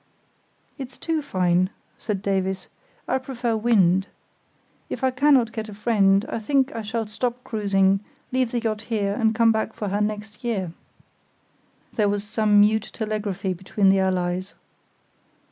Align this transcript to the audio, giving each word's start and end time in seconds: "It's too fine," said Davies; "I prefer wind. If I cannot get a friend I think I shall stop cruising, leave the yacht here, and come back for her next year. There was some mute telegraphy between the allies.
"It's 0.79 0.97
too 0.97 1.21
fine," 1.21 1.69
said 1.99 2.23
Davies; 2.23 2.67
"I 3.07 3.19
prefer 3.19 3.55
wind. 3.55 4.07
If 4.89 5.03
I 5.03 5.11
cannot 5.11 5.51
get 5.51 5.69
a 5.69 5.75
friend 5.75 6.25
I 6.27 6.39
think 6.39 6.75
I 6.75 6.81
shall 6.81 7.05
stop 7.05 7.43
cruising, 7.43 7.99
leave 8.31 8.51
the 8.51 8.61
yacht 8.61 8.81
here, 8.89 9.13
and 9.13 9.35
come 9.35 9.51
back 9.51 9.73
for 9.73 9.89
her 9.89 10.01
next 10.01 10.43
year. 10.43 10.71
There 11.93 12.09
was 12.09 12.23
some 12.23 12.61
mute 12.61 12.89
telegraphy 12.91 13.53
between 13.53 13.89
the 13.89 13.99
allies. 13.99 14.55